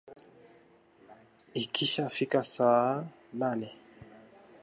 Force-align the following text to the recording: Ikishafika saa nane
Ikishafika 1.63 2.41
saa 2.53 3.03
nane 3.39 3.69